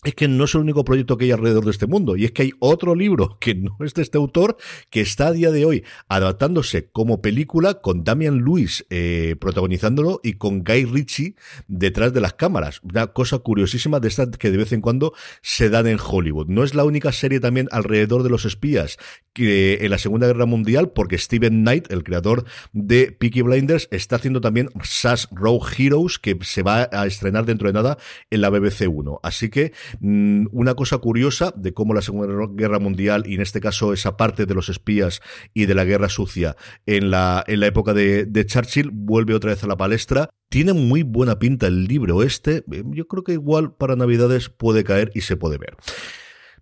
es 0.05 0.15
que 0.15 0.27
no 0.27 0.45
es 0.45 0.55
el 0.55 0.61
único 0.61 0.85
proyecto 0.85 1.17
que 1.17 1.25
hay 1.25 1.31
alrededor 1.31 1.65
de 1.65 1.71
este 1.71 1.87
mundo, 1.87 2.15
y 2.15 2.25
es 2.25 2.31
que 2.31 2.43
hay 2.43 2.51
otro 2.59 2.95
libro 2.95 3.37
que 3.41 3.55
no 3.55 3.75
es 3.81 3.93
de 3.93 4.03
este 4.03 4.17
autor, 4.17 4.57
que 4.89 5.01
está 5.01 5.27
a 5.27 5.31
día 5.31 5.51
de 5.51 5.65
hoy 5.65 5.83
adaptándose 6.07 6.89
como 6.91 7.21
película 7.21 7.81
con 7.81 8.03
Damian 8.03 8.37
Lewis 8.37 8.85
eh, 8.89 9.35
protagonizándolo 9.39 10.21
y 10.23 10.33
con 10.33 10.63
Guy 10.63 10.85
Ritchie 10.85 11.35
detrás 11.67 12.13
de 12.13 12.21
las 12.21 12.33
cámaras. 12.33 12.79
Una 12.83 13.07
cosa 13.07 13.39
curiosísima 13.39 13.99
de 13.99 14.07
estas 14.07 14.29
que 14.29 14.51
de 14.51 14.57
vez 14.57 14.71
en 14.71 14.81
cuando 14.81 15.13
se 15.41 15.69
dan 15.69 15.87
en 15.87 15.99
Hollywood. 15.99 16.47
No 16.47 16.63
es 16.63 16.75
la 16.75 16.83
única 16.83 17.11
serie 17.11 17.39
también 17.39 17.67
alrededor 17.71 18.23
de 18.23 18.29
los 18.29 18.45
espías 18.45 18.97
que 19.35 19.79
en 19.81 19.91
la 19.91 19.97
Segunda 19.97 20.27
Guerra 20.27 20.45
Mundial, 20.45 20.91
porque 20.91 21.17
Steven 21.17 21.61
Knight, 21.61 21.91
el 21.91 22.05
creador 22.05 22.45
de 22.71 23.11
Peaky 23.11 23.41
Blinders, 23.41 23.89
está 23.91 24.15
haciendo 24.15 24.39
también 24.39 24.69
SAS 24.81 25.27
Row 25.29 25.59
Heroes, 25.77 26.19
que 26.19 26.37
se 26.41 26.63
va 26.63 26.89
a 26.89 27.05
estrenar 27.05 27.45
dentro 27.45 27.67
de 27.67 27.73
nada 27.73 27.97
en 28.29 28.39
la 28.39 28.49
BBC 28.49 28.87
1. 28.87 29.19
Así 29.23 29.49
que 29.49 29.73
una 30.01 30.75
cosa 30.75 30.97
curiosa 30.97 31.53
de 31.55 31.73
cómo 31.73 31.93
la 31.93 32.01
Segunda 32.01 32.33
Guerra 32.53 32.79
Mundial, 32.79 33.23
y 33.25 33.35
en 33.35 33.41
este 33.41 33.61
caso 33.61 33.93
esa 33.93 34.17
parte 34.17 34.45
de 34.45 34.53
los 34.53 34.69
espías 34.69 35.21
y 35.53 35.65
de 35.65 35.75
la 35.75 35.85
guerra 35.85 36.09
sucia 36.09 36.55
en 36.85 37.11
la, 37.11 37.43
en 37.47 37.59
la 37.59 37.67
época 37.67 37.93
de, 37.93 38.25
de 38.25 38.45
Churchill, 38.45 38.91
vuelve 38.91 39.33
otra 39.33 39.51
vez 39.51 39.63
a 39.63 39.67
la 39.67 39.77
palestra. 39.77 40.29
Tiene 40.49 40.73
muy 40.73 41.03
buena 41.03 41.39
pinta 41.39 41.67
el 41.67 41.85
libro 41.85 42.23
este. 42.23 42.63
Eh, 42.71 42.83
yo 42.91 43.07
creo 43.07 43.23
que 43.23 43.33
igual 43.33 43.75
para 43.75 43.95
Navidades 43.95 44.49
puede 44.49 44.83
caer 44.83 45.11
y 45.13 45.21
se 45.21 45.37
puede 45.37 45.57
ver. 45.57 45.75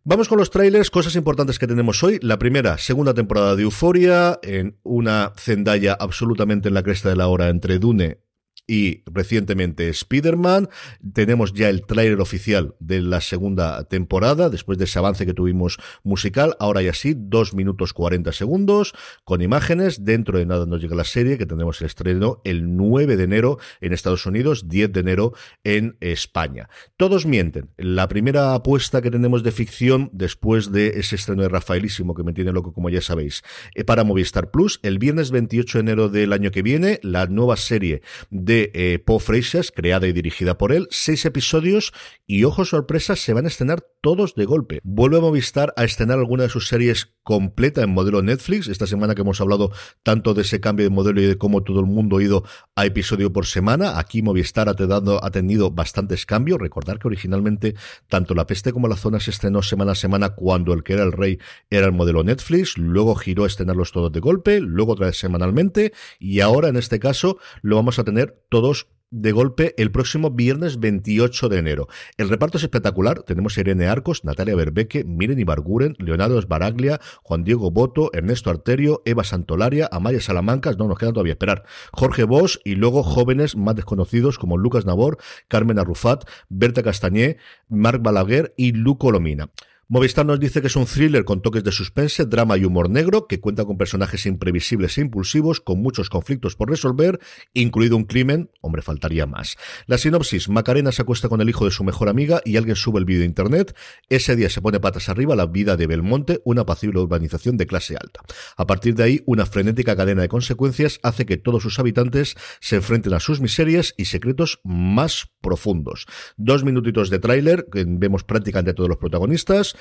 Vamos 0.05 0.27
con 0.27 0.37
los 0.37 0.49
trailers, 0.49 0.89
cosas 0.89 1.15
importantes 1.15 1.57
que 1.59 1.67
tenemos 1.67 2.03
hoy. 2.03 2.19
La 2.21 2.37
primera, 2.37 2.77
segunda 2.77 3.13
temporada 3.13 3.55
de 3.55 3.63
Euforia, 3.63 4.37
en 4.43 4.77
una 4.83 5.31
Zendaya 5.37 5.93
absolutamente 5.93 6.67
en 6.67 6.73
la 6.73 6.83
cresta 6.83 7.07
de 7.07 7.15
la 7.15 7.27
hora 7.27 7.47
entre 7.47 7.79
Dune 7.79 8.22
y 8.67 9.03
recientemente 9.05 9.89
Spider-Man. 9.89 10.69
Tenemos 11.13 11.53
ya 11.53 11.69
el 11.69 11.85
tráiler 11.85 12.21
oficial 12.21 12.75
de 12.79 13.01
la 13.01 13.21
segunda 13.21 13.83
temporada, 13.85 14.49
después 14.49 14.77
de 14.77 14.85
ese 14.85 14.99
avance 14.99 15.25
que 15.25 15.33
tuvimos 15.33 15.77
musical. 16.03 16.55
Ahora 16.59 16.81
ya 16.81 16.93
sí, 16.93 17.13
2 17.17 17.53
minutos 17.53 17.93
40 17.93 18.31
segundos, 18.31 18.93
con 19.23 19.41
imágenes. 19.41 20.05
Dentro 20.05 20.37
de 20.37 20.45
nada 20.45 20.65
nos 20.65 20.81
llega 20.81 20.95
la 20.95 21.03
serie, 21.03 21.37
que 21.37 21.45
tendremos 21.45 21.81
el 21.81 21.87
estreno 21.87 22.41
el 22.43 22.75
9 22.75 23.17
de 23.17 23.23
enero 23.23 23.59
en 23.81 23.93
Estados 23.93 24.25
Unidos, 24.25 24.69
10 24.69 24.93
de 24.93 24.99
enero 24.99 25.33
en 25.63 25.97
España. 25.99 26.69
Todos 26.97 27.25
mienten. 27.25 27.69
La 27.77 28.07
primera 28.07 28.53
apuesta 28.53 29.01
que 29.01 29.11
tenemos 29.11 29.43
de 29.43 29.51
ficción, 29.51 30.09
después 30.13 30.71
de 30.71 30.99
ese 30.99 31.15
estreno 31.15 31.41
de 31.41 31.49
Rafaelísimo, 31.49 32.13
que 32.13 32.23
me 32.23 32.33
tiene 32.33 32.51
loco, 32.51 32.73
como 32.73 32.89
ya 32.89 33.01
sabéis, 33.01 33.43
eh, 33.75 33.83
para 33.83 34.03
Movistar 34.03 34.51
Plus, 34.51 34.79
el 34.83 34.99
viernes 34.99 35.31
28 35.31 35.77
de 35.77 35.81
enero 35.81 36.09
del 36.09 36.33
año 36.33 36.51
que 36.51 36.61
viene, 36.61 36.99
la 37.03 37.27
nueva 37.27 37.57
serie 37.57 38.01
de 38.29 38.52
de 38.53 38.71
eh, 38.73 39.19
Freixas, 39.19 39.71
creada 39.71 40.07
y 40.07 40.13
dirigida 40.13 40.57
por 40.57 40.71
él, 40.71 40.87
seis 40.91 41.25
episodios 41.25 41.93
y, 42.27 42.43
ojo 42.43 42.65
sorpresa, 42.65 43.15
se 43.15 43.33
van 43.33 43.45
a 43.45 43.47
estrenar 43.47 43.85
todos 44.01 44.35
de 44.35 44.45
golpe. 44.45 44.79
Vuelve 44.83 45.17
a 45.17 45.21
Movistar 45.21 45.73
a 45.75 45.83
estrenar 45.83 46.19
alguna 46.19 46.43
de 46.43 46.49
sus 46.49 46.67
series 46.67 47.13
completa 47.23 47.81
en 47.81 47.89
modelo 47.91 48.21
Netflix, 48.21 48.67
esta 48.67 48.85
semana 48.85 49.15
que 49.15 49.21
hemos 49.21 49.39
hablado 49.41 49.71
tanto 50.03 50.33
de 50.33 50.41
ese 50.41 50.59
cambio 50.59 50.85
de 50.85 50.89
modelo 50.89 51.21
y 51.21 51.25
de 51.25 51.37
cómo 51.37 51.63
todo 51.63 51.79
el 51.79 51.85
mundo 51.85 52.17
ha 52.17 52.23
ido 52.23 52.43
a 52.75 52.85
episodio 52.85 53.31
por 53.31 53.45
semana, 53.45 53.97
aquí 53.97 54.21
Movistar 54.21 54.69
ha, 54.69 55.31
tenido 55.31 55.71
bastantes 55.71 56.25
cambios, 56.25 56.59
recordar 56.59 56.99
que 56.99 57.07
originalmente 57.07 57.75
tanto 58.07 58.33
La 58.33 58.45
Peste 58.45 58.73
como 58.73 58.87
La 58.87 58.97
Zona 58.97 59.19
se 59.19 59.31
estrenó 59.31 59.61
semana 59.61 59.93
a 59.93 59.95
semana 59.95 60.29
cuando 60.29 60.73
el 60.73 60.83
que 60.83 60.93
era 60.93 61.03
el 61.03 61.11
rey 61.11 61.39
era 61.69 61.85
el 61.85 61.93
modelo 61.93 62.23
Netflix, 62.23 62.77
luego 62.77 63.15
giró 63.15 63.45
a 63.45 63.47
estrenarlos 63.47 63.91
todos 63.91 64.11
de 64.11 64.19
golpe, 64.19 64.59
luego 64.59 64.93
otra 64.93 65.07
vez 65.07 65.17
semanalmente. 65.17 65.93
Y 66.19 66.41
ahora 66.41 66.69
en 66.69 66.75
este 66.75 66.99
caso 66.99 67.37
lo 67.61 67.75
vamos 67.75 67.99
a 67.99 68.03
tener 68.03 68.43
todos 68.49 68.87
de 69.13 69.31
golpe 69.31 69.75
el 69.77 69.91
próximo 69.91 70.31
viernes 70.31 70.79
28 70.79 71.47
de 71.47 71.59
enero. 71.59 71.87
El 72.17 72.29
reparto 72.29 72.57
es 72.57 72.63
espectacular. 72.63 73.21
Tenemos 73.21 73.57
Irene 73.59 73.85
Arcos, 73.85 74.25
Natalia 74.25 74.55
Berbeque, 74.55 75.03
Miren 75.03 75.39
Ibarguren, 75.39 75.95
Leonardo 75.99 76.39
Esbaraglia, 76.39 76.99
Juan 77.21 77.43
Diego 77.43 77.69
Boto, 77.69 78.09
Ernesto 78.13 78.49
Arterio, 78.49 79.03
Eva 79.05 79.23
Santolaria, 79.23 79.87
Amaya 79.91 80.19
Salamanca, 80.19 80.71
no 80.73 80.87
nos 80.87 80.97
queda 80.97 81.11
todavía 81.11 81.33
esperar, 81.33 81.63
Jorge 81.91 82.23
Bosch 82.23 82.57
y 82.65 82.73
luego 82.73 83.03
jóvenes 83.03 83.55
más 83.55 83.75
desconocidos 83.75 84.39
como 84.39 84.57
Lucas 84.57 84.85
Nabor, 84.85 85.19
Carmen 85.47 85.77
Arrufat, 85.77 86.27
Berta 86.49 86.81
Castañé, 86.81 87.37
Marc 87.69 88.01
Balaguer 88.01 88.55
y 88.57 88.71
Luco 88.71 89.11
Lomina. 89.11 89.49
Movistar 89.89 90.25
nos 90.25 90.39
dice 90.39 90.61
que 90.61 90.67
es 90.67 90.75
un 90.77 90.85
thriller 90.85 91.25
con 91.25 91.41
toques 91.41 91.63
de 91.63 91.71
suspense, 91.73 92.25
drama 92.25 92.57
y 92.57 92.63
humor 92.63 92.89
negro, 92.89 93.27
que 93.27 93.41
cuenta 93.41 93.65
con 93.65 93.77
personajes 93.77 94.25
imprevisibles 94.25 94.97
e 94.97 95.01
impulsivos, 95.01 95.59
con 95.59 95.81
muchos 95.81 96.09
conflictos 96.09 96.55
por 96.55 96.69
resolver, 96.69 97.19
incluido 97.53 97.97
un 97.97 98.05
crimen, 98.05 98.49
hombre, 98.61 98.81
faltaría 98.81 99.25
más. 99.25 99.57
La 99.85 99.97
sinopsis, 99.97 100.47
Macarena 100.47 100.93
se 100.93 101.01
acuesta 101.01 101.27
con 101.27 101.41
el 101.41 101.49
hijo 101.49 101.65
de 101.65 101.71
su 101.71 101.83
mejor 101.83 102.07
amiga 102.07 102.41
y 102.45 102.55
alguien 102.55 102.77
sube 102.77 102.99
el 102.99 103.05
vídeo 103.05 103.23
a 103.23 103.25
internet. 103.25 103.75
Ese 104.07 104.37
día 104.37 104.49
se 104.49 104.61
pone 104.61 104.79
patas 104.79 105.09
arriba 105.09 105.35
la 105.35 105.47
vida 105.47 105.75
de 105.75 105.85
Belmonte, 105.85 106.41
una 106.45 106.61
apacible 106.61 107.01
urbanización 107.01 107.57
de 107.57 107.67
clase 107.67 107.97
alta. 107.97 108.21
A 108.55 108.65
partir 108.65 108.95
de 108.95 109.03
ahí, 109.03 109.23
una 109.25 109.45
frenética 109.45 109.97
cadena 109.97 110.21
de 110.21 110.29
consecuencias 110.29 110.99
hace 111.03 111.25
que 111.25 111.35
todos 111.35 111.61
sus 111.61 111.77
habitantes 111.77 112.35
se 112.61 112.77
enfrenten 112.77 113.13
a 113.13 113.19
sus 113.19 113.41
miserias 113.41 113.93
y 113.97 114.05
secretos 114.05 114.61
más 114.63 115.29
profundos. 115.41 116.05
Dos 116.37 116.63
minutitos 116.63 117.09
de 117.09 117.19
tráiler, 117.19 117.67
que 117.69 117.83
vemos 117.85 118.23
prácticamente 118.23 118.73
todos 118.73 118.87
los 118.89 118.97
protagonistas, 118.97 119.75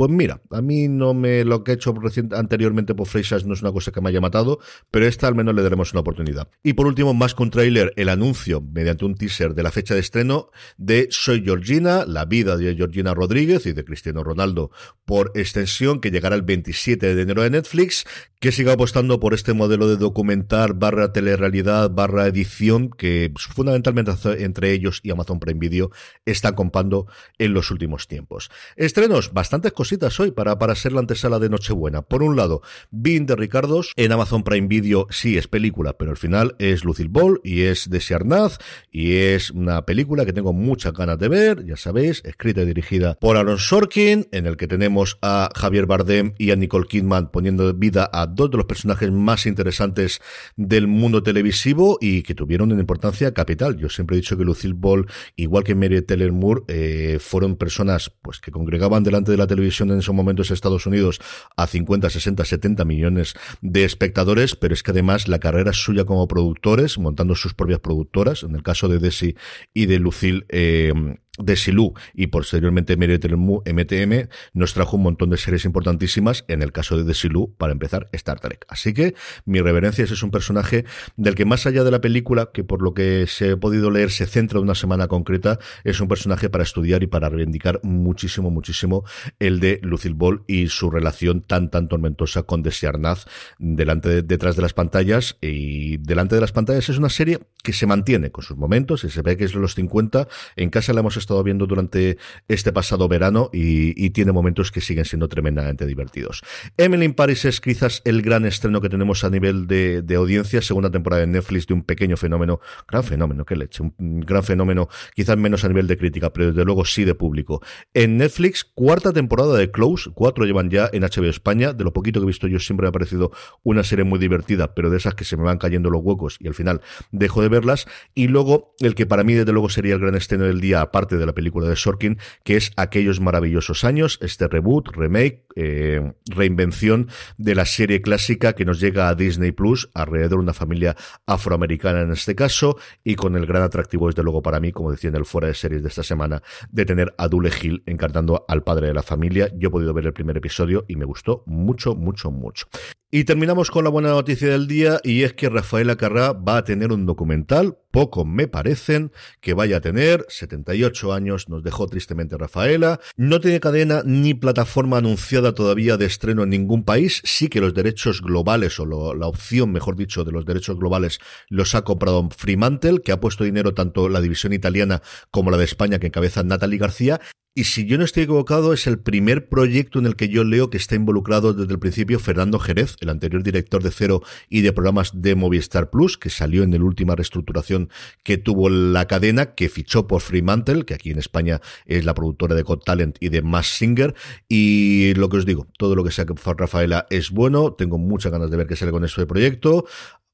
pues 0.00 0.10
mira, 0.10 0.40
a 0.48 0.62
mí 0.62 0.88
no 0.88 1.12
me 1.12 1.44
lo 1.44 1.62
que 1.62 1.72
he 1.72 1.74
hecho 1.74 1.94
anteriormente 2.34 2.94
por 2.94 3.06
Freixas 3.06 3.44
no 3.44 3.52
es 3.52 3.60
una 3.60 3.70
cosa 3.70 3.92
que 3.92 4.00
me 4.00 4.08
haya 4.08 4.22
matado, 4.22 4.58
pero 4.90 5.06
esta 5.06 5.28
al 5.28 5.34
menos 5.34 5.54
le 5.54 5.62
daremos 5.62 5.92
una 5.92 6.00
oportunidad. 6.00 6.48
Y 6.62 6.72
por 6.72 6.86
último, 6.86 7.12
más 7.12 7.34
que 7.34 7.42
un 7.42 7.50
trailer, 7.50 7.92
el 7.96 8.08
anuncio 8.08 8.62
mediante 8.62 9.04
un 9.04 9.14
teaser 9.14 9.54
de 9.54 9.62
la 9.62 9.70
fecha 9.70 9.92
de 9.92 10.00
estreno 10.00 10.48
de 10.78 11.08
Soy 11.10 11.42
Georgina, 11.44 12.06
la 12.06 12.24
vida 12.24 12.56
de 12.56 12.74
Georgina 12.74 13.12
Rodríguez 13.12 13.66
y 13.66 13.74
de 13.74 13.84
Cristiano 13.84 14.24
Ronaldo 14.24 14.70
por 15.04 15.32
extensión, 15.34 16.00
que 16.00 16.10
llegará 16.10 16.34
el 16.34 16.44
27 16.44 17.14
de 17.14 17.20
enero 17.20 17.42
de 17.42 17.50
Netflix, 17.50 18.06
que 18.40 18.52
siga 18.52 18.72
apostando 18.72 19.20
por 19.20 19.34
este 19.34 19.52
modelo 19.52 19.86
de 19.86 19.98
documentar 19.98 20.72
barra 20.72 21.12
telerrealidad 21.12 21.90
barra 21.90 22.26
edición 22.26 22.88
que 22.88 23.30
fundamentalmente 23.36 24.12
entre 24.42 24.72
ellos 24.72 25.00
y 25.02 25.10
Amazon 25.10 25.40
Prime 25.40 25.60
Video 25.60 25.90
están 26.24 26.54
compando 26.54 27.06
en 27.36 27.52
los 27.52 27.70
últimos 27.70 28.08
tiempos. 28.08 28.50
Estrenos, 28.76 29.34
bastantes 29.34 29.72
cositas 29.90 30.20
hoy 30.20 30.30
para, 30.30 30.56
para 30.56 30.76
ser 30.76 30.92
la 30.92 31.00
antesala 31.00 31.40
de 31.40 31.48
Nochebuena. 31.48 32.02
Por 32.02 32.22
un 32.22 32.36
lado, 32.36 32.62
Bean 32.92 33.26
de 33.26 33.34
Ricardos 33.34 33.92
en 33.96 34.12
Amazon 34.12 34.44
Prime 34.44 34.68
Video 34.68 35.08
sí 35.10 35.36
es 35.36 35.48
película, 35.48 35.98
pero 35.98 36.12
al 36.12 36.16
final 36.16 36.54
es 36.60 36.84
Lucille 36.84 37.10
Ball 37.10 37.40
y 37.42 37.62
es 37.62 37.90
de 37.90 37.98
Siarnaz 37.98 38.58
y 38.92 39.14
es 39.14 39.50
una 39.50 39.84
película 39.86 40.24
que 40.24 40.32
tengo 40.32 40.52
muchas 40.52 40.92
ganas 40.92 41.18
de 41.18 41.26
ver, 41.26 41.66
ya 41.66 41.76
sabéis, 41.76 42.22
escrita 42.24 42.62
y 42.62 42.66
dirigida 42.66 43.16
por 43.18 43.36
Aaron 43.36 43.58
Sorkin, 43.58 44.28
en 44.30 44.46
el 44.46 44.56
que 44.56 44.68
tenemos 44.68 45.18
a 45.22 45.50
Javier 45.56 45.86
Bardem 45.86 46.34
y 46.38 46.52
a 46.52 46.56
Nicole 46.56 46.86
Kidman 46.86 47.32
poniendo 47.32 47.74
vida 47.74 48.08
a 48.12 48.28
dos 48.28 48.52
de 48.52 48.58
los 48.58 48.66
personajes 48.66 49.10
más 49.10 49.44
interesantes 49.44 50.20
del 50.54 50.86
mundo 50.86 51.24
televisivo 51.24 51.98
y 52.00 52.22
que 52.22 52.36
tuvieron 52.36 52.70
una 52.70 52.80
importancia 52.80 53.34
capital. 53.34 53.76
Yo 53.76 53.88
siempre 53.88 54.16
he 54.16 54.20
dicho 54.20 54.36
que 54.36 54.44
Lucille 54.44 54.74
Ball, 54.76 55.08
igual 55.34 55.64
que 55.64 55.74
Mary 55.74 56.00
Taylor 56.02 56.30
Moore, 56.30 56.62
eh, 56.68 57.18
fueron 57.20 57.56
personas 57.56 58.12
pues 58.22 58.38
que 58.38 58.52
congregaban 58.52 59.02
delante 59.02 59.32
de 59.32 59.36
la 59.36 59.48
televisión 59.48 59.69
en 59.80 59.98
esos 59.98 60.14
momentos 60.14 60.50
en 60.50 60.54
Estados 60.54 60.86
Unidos 60.86 61.20
a 61.56 61.66
50, 61.66 62.10
60, 62.10 62.44
70 62.44 62.84
millones 62.84 63.34
de 63.60 63.84
espectadores, 63.84 64.56
pero 64.56 64.74
es 64.74 64.82
que 64.82 64.90
además 64.90 65.28
la 65.28 65.38
carrera 65.38 65.72
suya 65.72 66.04
como 66.04 66.26
productores, 66.28 66.98
montando 66.98 67.34
sus 67.34 67.54
propias 67.54 67.80
productoras, 67.80 68.42
en 68.42 68.54
el 68.54 68.62
caso 68.62 68.88
de 68.88 68.98
Desi 68.98 69.36
y 69.74 69.86
de 69.86 69.98
Lucille, 69.98 70.44
eh, 70.48 70.92
de 71.38 71.56
Silú 71.56 71.94
y 72.12 72.26
posteriormente 72.28 72.96
MTM 72.96 74.28
nos 74.52 74.74
trajo 74.74 74.96
un 74.96 75.04
montón 75.04 75.30
de 75.30 75.36
series 75.36 75.64
importantísimas, 75.64 76.44
en 76.48 76.62
el 76.62 76.72
caso 76.72 76.96
de 76.96 77.04
Desilu, 77.04 77.54
para 77.56 77.72
empezar, 77.72 78.08
Star 78.12 78.40
Trek. 78.40 78.66
Así 78.68 78.92
que 78.92 79.14
mi 79.44 79.60
reverencia 79.60 80.04
es 80.04 80.22
un 80.22 80.30
personaje 80.30 80.84
del 81.16 81.34
que 81.34 81.44
más 81.44 81.66
allá 81.66 81.84
de 81.84 81.90
la 81.90 82.00
película, 82.00 82.50
que 82.52 82.64
por 82.64 82.82
lo 82.82 82.94
que 82.94 83.26
se 83.26 83.52
ha 83.52 83.56
podido 83.56 83.90
leer 83.90 84.10
se 84.10 84.26
centra 84.26 84.58
en 84.58 84.64
una 84.64 84.74
semana 84.74 85.08
concreta, 85.08 85.58
es 85.84 86.00
un 86.00 86.08
personaje 86.08 86.50
para 86.50 86.64
estudiar 86.64 87.02
y 87.02 87.06
para 87.06 87.28
reivindicar 87.28 87.80
muchísimo, 87.82 88.50
muchísimo 88.50 89.04
el 89.38 89.60
de 89.60 89.78
Lucille 89.82 90.14
Ball 90.16 90.42
y 90.46 90.68
su 90.68 90.90
relación 90.90 91.42
tan, 91.42 91.70
tan 91.70 91.88
tormentosa 91.88 92.42
con 92.42 92.62
Desiarnaz 92.62 93.26
delante, 93.58 94.22
detrás 94.22 94.56
de 94.56 94.62
las 94.62 94.74
pantallas 94.74 95.36
y 95.40 95.98
delante 95.98 96.34
de 96.34 96.40
las 96.40 96.52
pantallas 96.52 96.88
es 96.88 96.98
una 96.98 97.08
serie 97.08 97.40
que 97.62 97.72
se 97.72 97.86
mantiene 97.86 98.30
con 98.30 98.42
sus 98.42 98.56
momentos 98.56 99.04
y 99.04 99.10
se 99.10 99.22
ve 99.22 99.36
que 99.36 99.44
es 99.44 99.52
de 99.52 99.60
los 99.60 99.74
50. 99.74 100.28
En 100.56 100.70
casa 100.70 100.92
la 100.92 101.00
hemos 101.00 101.16
estado 101.20 101.42
viendo 101.42 101.66
durante 101.66 102.18
este 102.48 102.72
pasado 102.72 103.08
verano 103.08 103.50
y, 103.52 104.10
tiene 104.10 104.32
momentos 104.32 104.72
que 104.72 104.80
siguen 104.80 105.04
siendo 105.04 105.28
tremendamente 105.28 105.86
divertidos. 105.86 106.42
Emily 106.76 107.04
in 107.04 107.14
Paris 107.14 107.44
es 107.44 107.60
quizás 107.60 108.02
el 108.04 108.22
gran 108.22 108.44
estreno 108.44 108.80
que 108.80 108.88
tenemos 108.88 109.22
a 109.22 109.30
nivel 109.30 109.68
de, 109.68 110.04
audiencia, 110.16 110.60
segunda 110.62 110.90
temporada 110.90 111.20
de 111.20 111.28
Netflix 111.28 111.68
de 111.68 111.74
un 111.74 111.82
pequeño 111.82 112.16
fenómeno, 112.16 112.60
gran 112.88 113.04
fenómeno, 113.04 113.44
qué 113.44 113.54
leche, 113.54 113.82
un 113.82 114.20
gran 114.20 114.42
fenómeno, 114.42 114.88
quizás 115.14 115.36
menos 115.36 115.64
a 115.64 115.68
nivel 115.68 115.86
de 115.86 115.96
crítica, 115.96 116.32
pero 116.32 116.48
desde 116.48 116.64
luego 116.64 116.84
sí 116.84 117.04
de 117.04 117.14
público. 117.14 117.62
En 117.94 118.16
Netflix, 118.16 118.64
cuarta 118.64 119.12
temporada 119.12 119.56
de 119.56 119.70
Close, 119.70 120.10
cuatro 120.12 120.44
llevan 120.44 120.70
ya 120.70 120.90
en 120.92 121.02
HBO 121.02 121.26
España, 121.26 121.72
de 121.72 121.84
lo 121.84 121.92
poquito 121.92 122.20
que 122.20 122.24
he 122.24 122.26
visto 122.26 122.48
yo 122.48 122.58
siempre 122.58 122.84
me 122.84 122.88
ha 122.88 122.92
parecido 122.92 123.30
una 123.62 123.84
serie 123.84 124.04
muy 124.04 124.18
divertida, 124.18 124.74
pero 124.74 124.90
de 124.90 124.96
esas 124.96 125.14
que 125.14 125.24
se 125.24 125.36
me 125.36 125.44
van 125.44 125.58
cayendo 125.58 125.90
los 125.90 126.02
huecos 126.02 126.36
y 126.40 126.48
al 126.48 126.54
final 126.54 126.80
dejo 127.12 127.42
de 127.42 127.48
verlas. 127.48 127.86
Y 128.14 128.28
luego, 128.28 128.74
el 128.80 128.94
que 128.94 129.06
para 129.06 129.24
mí 129.24 129.34
desde 129.34 129.52
luego 129.52 129.68
sería 129.68 129.94
el 129.94 130.00
gran 130.00 130.14
estreno 130.14 130.44
del 130.44 130.60
día, 130.60 130.80
aparte 130.80 131.09
de 131.16 131.26
la 131.26 131.32
película 131.32 131.68
de 131.68 131.76
Sorkin, 131.76 132.18
que 132.44 132.56
es 132.56 132.72
aquellos 132.76 133.20
maravillosos 133.20 133.84
años, 133.84 134.18
este 134.22 134.48
reboot, 134.48 134.88
remake, 134.88 135.44
eh, 135.56 136.12
reinvención 136.26 137.08
de 137.36 137.54
la 137.54 137.64
serie 137.64 138.02
clásica 138.02 138.52
que 138.54 138.64
nos 138.64 138.80
llega 138.80 139.08
a 139.08 139.14
Disney 139.14 139.52
Plus 139.52 139.90
alrededor 139.94 140.30
de 140.30 140.44
una 140.44 140.52
familia 140.52 140.96
afroamericana 141.26 142.02
en 142.02 142.12
este 142.12 142.34
caso 142.34 142.76
y 143.04 143.16
con 143.16 143.36
el 143.36 143.46
gran 143.46 143.62
atractivo 143.62 144.06
desde 144.08 144.22
luego 144.22 144.42
para 144.42 144.60
mí, 144.60 144.72
como 144.72 144.90
decía 144.90 145.10
en 145.10 145.16
el 145.16 145.24
fuera 145.24 145.48
de 145.48 145.54
series 145.54 145.82
de 145.82 145.88
esta 145.88 146.02
semana, 146.02 146.42
de 146.70 146.84
tener 146.84 147.14
a 147.18 147.28
Dule 147.28 147.50
Hill 147.50 147.82
encarnando 147.86 148.44
al 148.48 148.62
padre 148.62 148.88
de 148.88 148.94
la 148.94 149.02
familia. 149.02 149.50
Yo 149.56 149.68
he 149.68 149.70
podido 149.70 149.94
ver 149.94 150.06
el 150.06 150.12
primer 150.12 150.36
episodio 150.36 150.84
y 150.88 150.96
me 150.96 151.04
gustó 151.04 151.42
mucho, 151.46 151.94
mucho, 151.94 152.30
mucho. 152.30 152.66
Y 153.12 153.24
terminamos 153.24 153.72
con 153.72 153.82
la 153.82 153.90
buena 153.90 154.10
noticia 154.10 154.50
del 154.50 154.68
día 154.68 155.00
y 155.02 155.24
es 155.24 155.32
que 155.32 155.48
Rafaela 155.48 155.96
Carrá 155.96 156.32
va 156.32 156.58
a 156.58 156.64
tener 156.64 156.92
un 156.92 157.06
documental, 157.06 157.76
poco 157.90 158.24
me 158.24 158.46
parecen 158.46 159.10
que 159.40 159.52
vaya 159.52 159.78
a 159.78 159.80
tener, 159.80 160.24
78 160.28 161.12
años 161.12 161.48
nos 161.48 161.64
dejó 161.64 161.88
tristemente 161.88 162.38
Rafaela, 162.38 163.00
no 163.16 163.40
tiene 163.40 163.58
cadena 163.58 164.02
ni 164.06 164.34
plataforma 164.34 164.98
anunciada 164.98 165.56
todavía 165.56 165.96
de 165.96 166.06
estreno 166.06 166.44
en 166.44 166.50
ningún 166.50 166.84
país, 166.84 167.20
sí 167.24 167.48
que 167.48 167.60
los 167.60 167.74
derechos 167.74 168.22
globales 168.22 168.78
o 168.78 168.86
la 168.86 169.26
opción, 169.26 169.72
mejor 169.72 169.96
dicho, 169.96 170.22
de 170.22 170.30
los 170.30 170.46
derechos 170.46 170.78
globales 170.78 171.18
los 171.48 171.74
ha 171.74 171.82
comprado 171.82 172.28
Fremantle, 172.30 173.00
que 173.02 173.10
ha 173.10 173.18
puesto 173.18 173.42
dinero 173.42 173.74
tanto 173.74 174.08
la 174.08 174.20
división 174.20 174.52
italiana 174.52 175.02
como 175.32 175.50
la 175.50 175.56
de 175.56 175.64
España 175.64 175.98
que 175.98 176.06
encabeza 176.06 176.44
Natalie 176.44 176.78
García 176.78 177.20
y 177.52 177.64
si 177.64 177.84
yo 177.84 177.98
no 177.98 178.04
estoy 178.04 178.22
equivocado, 178.22 178.72
es 178.72 178.86
el 178.86 179.00
primer 179.00 179.48
proyecto 179.48 179.98
en 179.98 180.06
el 180.06 180.14
que 180.14 180.28
yo 180.28 180.44
leo 180.44 180.70
que 180.70 180.76
está 180.76 180.94
involucrado 180.94 181.52
desde 181.52 181.72
el 181.72 181.80
principio 181.80 182.20
Fernando 182.20 182.60
Jerez, 182.60 182.94
el 183.00 183.08
anterior 183.08 183.42
director 183.42 183.82
de 183.82 183.90
Cero 183.90 184.22
y 184.48 184.60
de 184.60 184.72
programas 184.72 185.10
de 185.20 185.34
Movistar 185.34 185.90
Plus, 185.90 186.16
que 186.16 186.30
salió 186.30 186.62
en 186.62 186.70
la 186.70 186.78
última 186.78 187.16
reestructuración 187.16 187.90
que 188.22 188.38
tuvo 188.38 188.70
la 188.70 189.06
cadena, 189.08 189.54
que 189.56 189.68
fichó 189.68 190.06
por 190.06 190.20
Fremantle, 190.20 190.84
que 190.84 190.94
aquí 190.94 191.10
en 191.10 191.18
España 191.18 191.60
es 191.86 192.04
la 192.04 192.14
productora 192.14 192.54
de 192.54 192.62
Got 192.62 192.84
Talent 192.84 193.16
y 193.18 193.30
de 193.30 193.42
Mass 193.42 193.66
Singer. 193.66 194.14
Y 194.48 195.14
lo 195.14 195.28
que 195.28 195.38
os 195.38 195.44
digo, 195.44 195.66
todo 195.76 195.96
lo 195.96 196.04
que 196.04 196.12
sea 196.12 196.26
que 196.26 196.34
Rafaela 196.34 197.08
es 197.10 197.30
bueno, 197.30 197.72
tengo 197.72 197.98
muchas 197.98 198.30
ganas 198.30 198.52
de 198.52 198.56
ver 198.58 198.68
qué 198.68 198.76
sale 198.76 198.92
con 198.92 199.04
este 199.04 199.26
proyecto. 199.26 199.86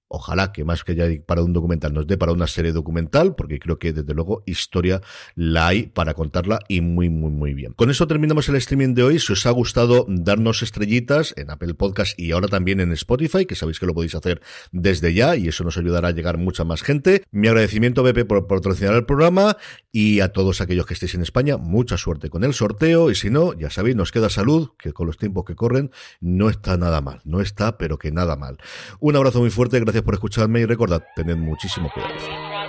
Ojalá 0.09 0.53
que 0.53 0.65
más 0.65 0.85
que 0.85 0.95
ya 0.95 1.07
para 1.27 1.43
un 1.43 1.53
documental 1.53 1.93
nos 1.93 2.07
dé 2.07 2.17
para 2.17 2.33
una 2.33 2.47
serie 2.47 2.73
documental, 2.73 3.35
porque 3.35 3.59
creo 3.59 3.79
que 3.79 3.93
desde 3.93 4.15
luego 4.15 4.43
historia 4.47 5.01
la 5.35 5.67
hay 5.69 5.87
para 5.87 6.15
contarla 6.15 6.61
y 6.69 6.81
muy, 6.81 7.11
muy, 7.11 7.31
muy 7.31 7.55
bien. 7.55 7.73
Con 7.73 7.91
eso 7.91 8.07
terminamos 8.07 8.49
el 8.49 8.57
streaming 8.57 8.95
de 8.95 9.03
hoy. 9.03 9.19
Si 9.19 9.33
os 9.33 9.47
ha 9.47 9.51
gustado, 9.51 10.07
darnos 10.09 10.63
estrellitas 10.63 11.35
en 11.37 11.51
Apple 11.51 11.75
Podcast 11.75 12.19
y 12.19 12.33
ahora 12.33 12.49
también 12.49 12.81
en 12.81 12.93
Spotify, 12.93 13.47
que 13.47 13.57
sabéis 13.57 13.81
que 13.81 13.87
lo 13.87 13.95
podéis 13.95 14.15
hacer 14.15 14.41
desde 14.73 15.13
ya 15.13 15.37
y 15.37 15.49
eso 15.49 15.65
nos 15.65 15.77
ayudará 15.77 16.09
a 16.09 16.13
llegar 16.13 16.39
mucha 16.39 16.65
más 16.65 16.83
gente. 16.83 17.25
Mi 17.31 17.49
agradecimiento, 17.49 18.03
BP, 18.03 18.27
por 18.27 18.47
patrocinar 18.47 18.95
el 18.95 19.07
programa 19.07 19.57
y 19.91 20.21
a 20.21 20.33
todos 20.33 20.61
aquellos 20.61 20.87
que 20.87 20.95
estéis 20.95 21.15
en 21.15 21.23
España, 21.23 21.57
mucha 21.57 21.97
suerte 21.97 22.31
con 22.31 22.45
el 22.45 22.55
sorteo 22.55 23.11
y 23.11 23.15
si 23.15 23.31
no, 23.31 23.55
ya 23.55 23.71
sabéis, 23.71 23.97
nos 23.97 24.13
queda 24.13 24.31
salud, 24.31 24.71
que 24.79 24.93
con 24.93 25.07
los 25.07 25.17
tiempos 25.17 25.45
que 25.45 25.55
corren 25.55 25.91
no 26.21 26.49
está 26.49 26.77
nada 26.77 27.01
mal, 27.01 27.21
no 27.25 27.41
está, 27.41 27.79
pero 27.79 27.99
que 27.99 28.13
nada 28.13 28.37
mal. 28.37 28.59
Un 29.01 29.17
abrazo 29.17 29.41
muy 29.41 29.51
fuerte, 29.51 29.77
por 30.03 30.15
escucharme 30.15 30.61
y 30.61 30.67
recordad, 30.67 31.03
tened 31.15 31.37
muchísimo 31.37 31.91
cuidado. 31.93 32.66